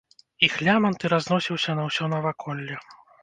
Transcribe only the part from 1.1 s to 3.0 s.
разносіўся на ўсё наваколле.